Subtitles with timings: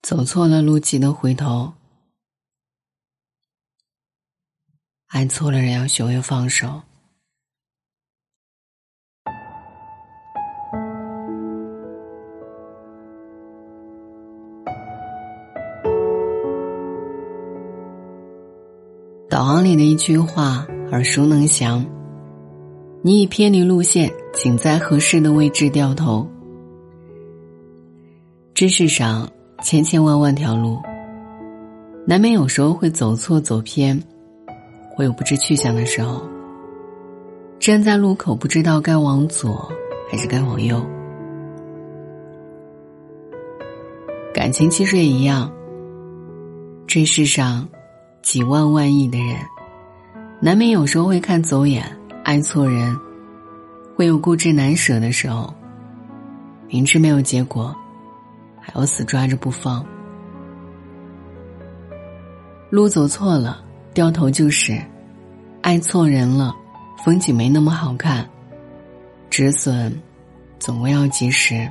[0.00, 1.72] 走错了路，记得回头。
[5.08, 6.82] 爱错了人，要学会放手。
[19.28, 21.84] 导航里的一句话耳熟能详
[23.04, 26.26] ：“你已偏离路线，请在合适的位置掉头。”
[28.54, 29.30] 这世上
[29.62, 30.80] 千千万万条路，
[32.06, 34.00] 难免有时候会走错走偏，
[34.94, 36.22] 会有不知去向的时候。
[37.58, 39.68] 站在路口，不知道该往左
[40.10, 40.80] 还是该往右。
[44.32, 45.52] 感情其实也一样，
[46.86, 47.66] 这世上。
[48.20, 49.36] 几万万亿的人，
[50.38, 51.82] 难免有时候会看走眼，
[52.24, 52.94] 爱错人，
[53.96, 55.54] 会有固执难舍的时候。
[56.68, 57.74] 明知没有结果，
[58.72, 59.84] 还要死抓着不放。
[62.70, 64.74] 路走错了，掉头就是；
[65.62, 66.54] 爱错人了，
[67.04, 68.28] 风景没那么好看。
[69.30, 69.92] 止损，
[70.58, 71.68] 总归要及时。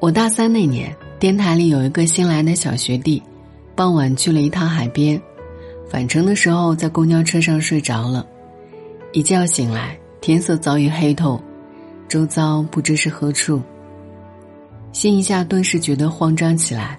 [0.00, 0.94] 我大三那年。
[1.20, 3.20] 电台里有一个新来的小学弟，
[3.74, 5.20] 傍晚去了一趟海边，
[5.90, 8.24] 返程的时候在公交车上睡着了，
[9.12, 11.42] 一觉醒来天色早已黑透，
[12.08, 13.62] 周遭不知是何处。
[14.92, 16.98] 心一下顿时觉得慌张起来，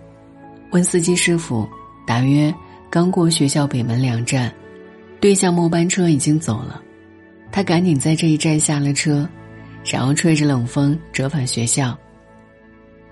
[0.72, 1.68] 问司机师傅，
[2.06, 2.54] 大约
[2.90, 4.54] 刚过学校北门两站，
[5.20, 6.82] 对向末班车已经走了，
[7.52, 9.28] 他赶紧在这一站下了车，
[9.84, 11.98] 然后吹着冷风折返学校。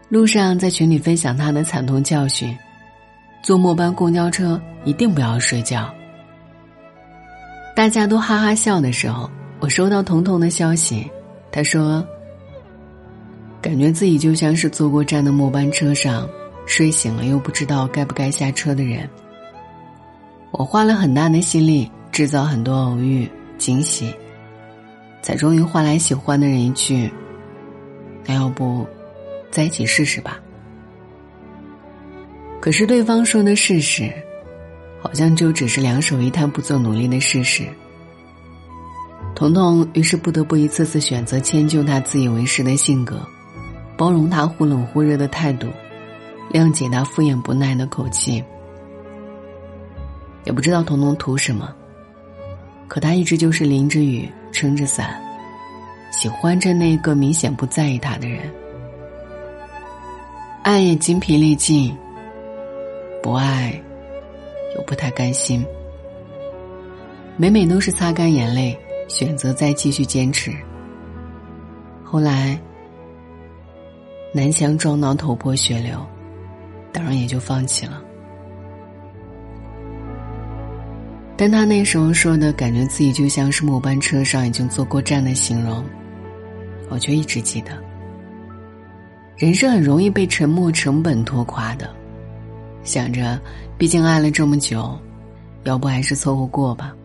[0.09, 2.55] 路上在群里分享他的惨痛教训：
[3.43, 5.91] 坐末班公交车一定不要睡觉。
[7.75, 11.09] 大家都哈哈笑的时候，我收到彤彤的消息，
[11.51, 12.05] 他说
[13.61, 16.29] ：“感觉自己就像是坐过站的末班车上
[16.65, 19.09] 睡醒了又不知道该不该下车的人。”
[20.51, 24.13] 我花了很大的心力制造很多偶遇惊喜，
[25.21, 27.11] 才终于换来喜欢的人一句
[28.25, 28.85] ：“那要不？”
[29.49, 30.39] 在一起试试吧。
[32.59, 34.11] 可是对方说的试试，
[35.01, 37.65] 好像就只是两手一摊不做努力的事实。
[39.37, 43.21] 彤彤于是不得不一次次选择迁就他自以为是的性格，
[43.95, 45.67] 包容他忽冷忽热的态度，
[46.51, 48.43] 谅解他敷衍不耐的口气。
[50.43, 51.71] 也不知道彤彤图什么，
[52.87, 55.21] 可他一直就是淋着雨撑着伞，
[56.09, 58.39] 喜欢着那个明显不在意他的人。
[60.63, 61.95] 爱也精疲力尽，
[63.21, 63.79] 不爱
[64.75, 65.63] 又不太甘心，
[67.35, 68.75] 每每都是擦干眼泪，
[69.07, 70.51] 选择再继续坚持。
[72.03, 72.59] 后来，
[74.33, 76.05] 南墙撞到头破血流，
[76.91, 78.01] 当然也就放弃了。
[81.35, 85.83] 但他那时候说的感觉自己就像是末班车上已经坐过站的形容，
[86.89, 87.71] 我却一直记得。
[89.37, 91.87] 人是很容易被沉默成本拖垮的，
[92.83, 93.39] 想着，
[93.77, 94.97] 毕竟爱了这么久，
[95.63, 96.95] 要不还是凑合过吧。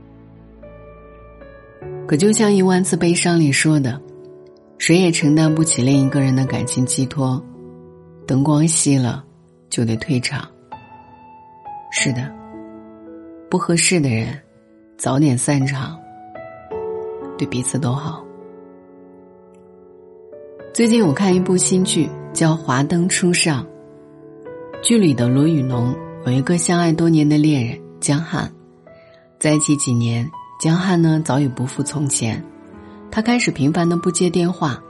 [2.12, 3.98] 可就像一万次悲伤里说的，
[4.76, 7.42] 谁也承担不起另一个人的感情寄托，
[8.26, 9.24] 灯光熄了，
[9.70, 10.46] 就得退场。
[11.90, 12.30] 是的，
[13.48, 14.38] 不合适的人，
[14.98, 15.98] 早点散场，
[17.38, 18.22] 对彼此都好。
[20.74, 22.06] 最近我看一部新剧。
[22.34, 23.64] 叫《华灯初上》。
[24.82, 25.94] 剧里的罗宇农
[26.26, 28.52] 有一个相爱多年的恋人江汉，
[29.38, 30.30] 在一起几年，
[30.62, 32.40] 江汉呢早已不复从前，
[33.10, 34.80] 他开始频繁的不接电话，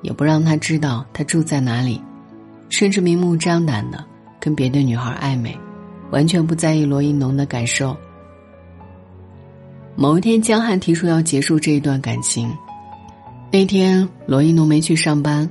[0.00, 2.00] 也不让他知道他住在哪里，
[2.68, 4.04] 甚至明目张胆的
[4.38, 5.58] 跟别的女孩暧昧，
[6.12, 7.96] 完全不在意罗一农的感受。
[9.96, 12.56] 某一天，江汉提出要结束这一段感情，
[13.50, 15.50] 那天罗一农没去上班。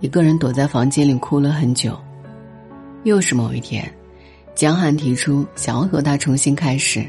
[0.00, 1.96] 一个人躲在房间里哭了很久。
[3.04, 3.88] 又是某一天，
[4.56, 7.06] 江汉提出想要和他重新开始。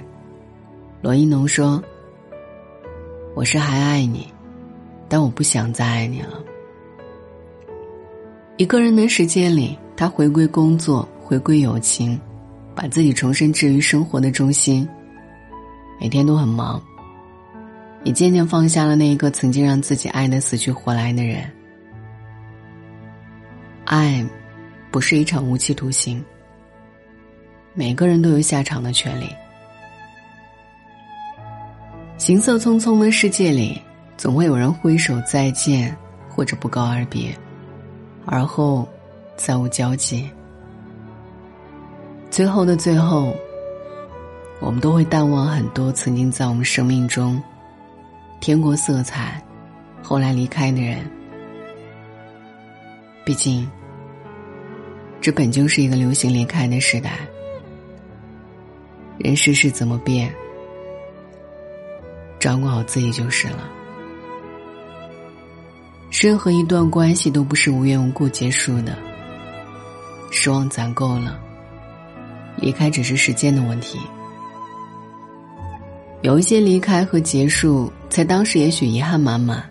[1.02, 1.84] 罗一农说
[3.36, 4.34] ：“我是还爱你，
[5.10, 6.42] 但我不想再爱你了。”
[8.58, 12.18] 一个人的时间里，他回归工作，回归友情，
[12.74, 14.88] 把自己重新置于生活的中心。
[16.00, 16.82] 每天都很忙，
[18.06, 21.52] 也渐渐放下了那一个曾经让自己爱的死去活来的人。
[23.84, 24.26] 爱，
[24.90, 26.24] 不是一场无期徒刑。
[27.74, 29.28] 每个人都有下场的权利。
[32.18, 33.80] 行色匆匆的世界里，
[34.18, 35.96] 总会有人挥手再见，
[36.30, 37.38] 或者不告而别，
[38.26, 38.88] 而后
[39.36, 40.30] 再无交集。
[42.32, 43.36] 最后的最后，
[44.62, 47.42] 我们都会淡忘很多曾经在我们生命中
[48.40, 49.42] 添过色彩，
[50.02, 51.00] 后来离开的人。
[53.26, 53.70] 毕竟，
[55.20, 57.20] 这本就是一个流行离开的时代。
[59.18, 60.34] 人世事怎么变，
[62.46, 63.68] 照顾好自己就是了。
[66.12, 68.96] 任何一段关系都不是无缘无故结束的，
[70.30, 71.40] 失望攒够了。
[72.58, 74.00] 离开只是时间的问题。
[76.22, 79.68] 有一些离开和结束，在当时也许遗憾满满，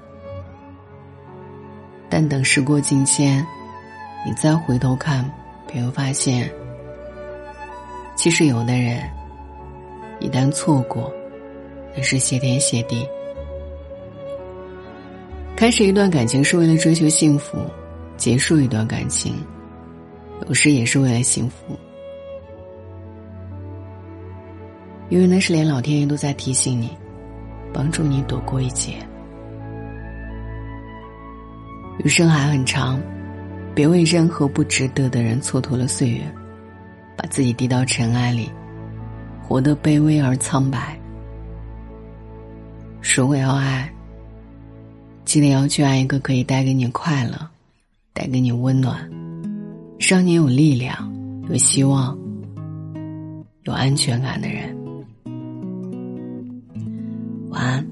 [2.10, 3.46] 但等时过境迁，
[4.26, 5.24] 你再回头看，
[5.68, 6.50] 便会发现，
[8.16, 9.00] 其实有的人，
[10.18, 11.14] 一旦错过，
[11.96, 13.06] 也是谢天谢地。
[15.56, 17.58] 开始一段感情是为了追求幸福，
[18.16, 19.34] 结束一段感情，
[20.48, 21.78] 有时也是为了幸福。
[25.10, 26.90] 因为那是连老天爷都在提醒你，
[27.72, 28.94] 帮助你躲过一劫。
[32.02, 33.00] 余生还很长，
[33.74, 36.20] 别为任何不值得的人蹉跎了岁月，
[37.16, 38.50] 把自己低到尘埃里，
[39.40, 40.98] 活得卑微而苍白。
[43.04, 43.92] 如果要爱，
[45.26, 47.38] 记得要去爱一个可以带给你快乐、
[48.14, 48.98] 带给你温暖、
[49.98, 51.12] 让你有力量、
[51.48, 52.18] 有希望、
[53.64, 54.74] 有安全感的人。
[57.50, 57.86] 晚安，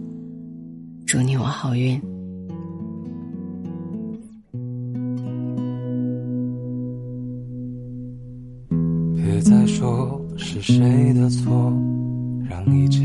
[1.06, 2.00] 祝你有好运。
[9.15, 11.70] 别再说是谁的错，
[12.49, 13.05] 让一切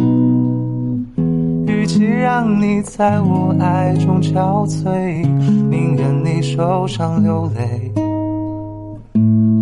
[1.91, 5.25] 与其让你在我爱中憔悴，
[5.69, 7.91] 宁愿你受伤流泪。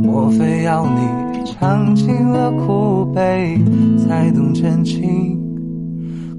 [0.04, 3.60] 莫非要你尝尽了苦悲，
[3.98, 5.40] 才懂真情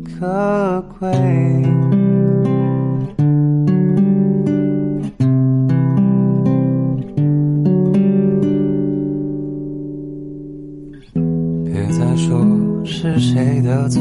[0.04, 1.10] 可贵？
[11.64, 12.38] 别再说
[12.84, 14.00] 是谁的错。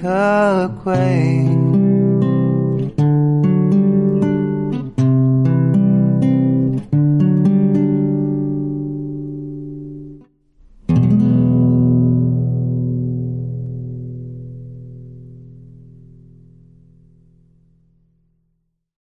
[0.00, 1.77] 可贵。